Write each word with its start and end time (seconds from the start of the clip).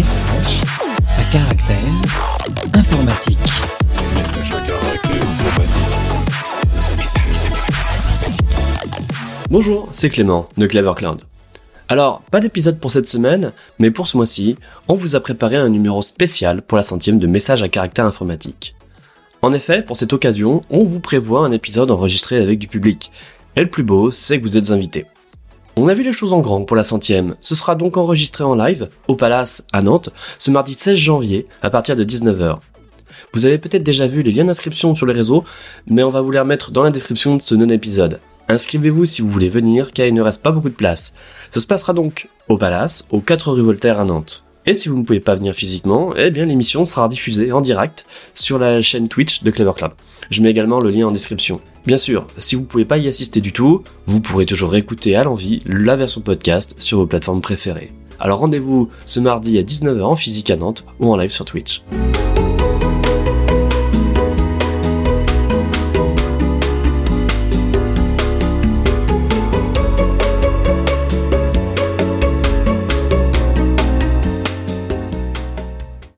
Message 0.00 0.62
à 1.18 1.24
caractère 1.30 1.76
informatique. 2.72 3.38
Message 4.16 4.50
à 4.50 4.66
caractère 4.66 5.20
informatique. 5.20 5.94
Bonjour, 9.50 9.90
c'est 9.92 10.08
Clément 10.08 10.48
de 10.56 10.66
Clever 10.66 10.94
Cloud. 10.96 11.20
Alors, 11.90 12.22
pas 12.30 12.40
d'épisode 12.40 12.80
pour 12.80 12.90
cette 12.90 13.08
semaine, 13.08 13.52
mais 13.78 13.90
pour 13.90 14.08
ce 14.08 14.16
mois-ci, 14.16 14.56
on 14.88 14.94
vous 14.94 15.16
a 15.16 15.20
préparé 15.20 15.56
un 15.56 15.68
numéro 15.68 16.00
spécial 16.00 16.62
pour 16.62 16.78
la 16.78 16.82
centième 16.82 17.18
de 17.18 17.26
Message 17.26 17.62
à 17.62 17.68
caractère 17.68 18.06
informatique. 18.06 18.74
En 19.42 19.52
effet, 19.52 19.82
pour 19.82 19.98
cette 19.98 20.14
occasion, 20.14 20.62
on 20.70 20.82
vous 20.82 21.00
prévoit 21.00 21.44
un 21.44 21.52
épisode 21.52 21.90
enregistré 21.90 22.38
avec 22.38 22.58
du 22.58 22.68
public. 22.68 23.12
Et 23.54 23.60
le 23.60 23.68
plus 23.68 23.82
beau, 23.82 24.10
c'est 24.10 24.38
que 24.38 24.44
vous 24.44 24.56
êtes 24.56 24.70
invités. 24.70 25.04
On 25.82 25.88
a 25.88 25.94
vu 25.94 26.02
les 26.02 26.12
choses 26.12 26.34
en 26.34 26.40
grand 26.40 26.66
pour 26.66 26.76
la 26.76 26.84
centième. 26.84 27.36
Ce 27.40 27.54
sera 27.54 27.74
donc 27.74 27.96
enregistré 27.96 28.44
en 28.44 28.54
live 28.54 28.90
au 29.08 29.14
Palace 29.14 29.64
à 29.72 29.80
Nantes 29.80 30.10
ce 30.36 30.50
mardi 30.50 30.74
16 30.74 30.94
janvier 30.94 31.46
à 31.62 31.70
partir 31.70 31.96
de 31.96 32.04
19h. 32.04 32.56
Vous 33.32 33.46
avez 33.46 33.56
peut-être 33.56 33.82
déjà 33.82 34.06
vu 34.06 34.20
les 34.20 34.30
liens 34.30 34.44
d'inscription 34.44 34.94
sur 34.94 35.06
les 35.06 35.14
réseaux, 35.14 35.42
mais 35.86 36.02
on 36.02 36.10
va 36.10 36.20
vous 36.20 36.32
les 36.32 36.38
remettre 36.38 36.70
dans 36.70 36.82
la 36.82 36.90
description 36.90 37.34
de 37.34 37.40
ce 37.40 37.54
non-épisode. 37.54 38.20
Inscrivez-vous 38.50 39.06
si 39.06 39.22
vous 39.22 39.30
voulez 39.30 39.48
venir, 39.48 39.92
car 39.92 40.04
il 40.04 40.12
ne 40.12 40.20
reste 40.20 40.42
pas 40.42 40.52
beaucoup 40.52 40.68
de 40.68 40.74
place. 40.74 41.14
Ça 41.50 41.60
se 41.60 41.66
passera 41.66 41.94
donc 41.94 42.28
au 42.48 42.58
Palace, 42.58 43.08
aux 43.10 43.20
4 43.20 43.52
rue 43.52 43.62
Voltaire 43.62 44.00
à 44.00 44.04
Nantes. 44.04 44.44
Et 44.66 44.74
si 44.74 44.88
vous 44.88 44.98
ne 44.98 45.04
pouvez 45.04 45.20
pas 45.20 45.34
venir 45.34 45.54
physiquement, 45.54 46.12
eh 46.16 46.30
bien 46.30 46.44
l'émission 46.44 46.84
sera 46.84 47.08
diffusée 47.08 47.50
en 47.52 47.60
direct 47.60 48.04
sur 48.34 48.58
la 48.58 48.82
chaîne 48.82 49.08
Twitch 49.08 49.42
de 49.42 49.50
Clever 49.50 49.72
Club. 49.74 49.92
Je 50.30 50.42
mets 50.42 50.50
également 50.50 50.80
le 50.80 50.90
lien 50.90 51.06
en 51.06 51.12
description. 51.12 51.60
Bien 51.86 51.96
sûr, 51.96 52.26
si 52.36 52.54
vous 52.54 52.60
ne 52.62 52.66
pouvez 52.66 52.84
pas 52.84 52.98
y 52.98 53.08
assister 53.08 53.40
du 53.40 53.52
tout, 53.52 53.82
vous 54.06 54.20
pourrez 54.20 54.44
toujours 54.44 54.74
écouter 54.76 55.16
à 55.16 55.24
l'envie 55.24 55.60
la 55.66 55.96
version 55.96 56.20
podcast 56.20 56.74
sur 56.78 56.98
vos 56.98 57.06
plateformes 57.06 57.40
préférées. 57.40 57.92
Alors 58.18 58.40
rendez-vous 58.40 58.90
ce 59.06 59.18
mardi 59.18 59.58
à 59.58 59.62
19h 59.62 60.02
en 60.02 60.16
physique 60.16 60.50
à 60.50 60.56
Nantes 60.56 60.84
ou 60.98 61.10
en 61.10 61.16
live 61.16 61.30
sur 61.30 61.46
Twitch. 61.46 61.82